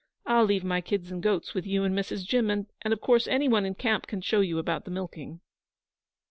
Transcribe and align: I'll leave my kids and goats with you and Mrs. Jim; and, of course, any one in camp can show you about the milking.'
I'll 0.25 0.45
leave 0.45 0.63
my 0.63 0.81
kids 0.81 1.11
and 1.11 1.21
goats 1.21 1.53
with 1.53 1.67
you 1.67 1.83
and 1.83 1.95
Mrs. 1.95 2.25
Jim; 2.25 2.49
and, 2.49 2.65
of 2.91 3.01
course, 3.01 3.27
any 3.27 3.47
one 3.47 3.67
in 3.67 3.75
camp 3.75 4.07
can 4.07 4.21
show 4.21 4.41
you 4.41 4.57
about 4.57 4.83
the 4.85 4.89
milking.' 4.89 5.41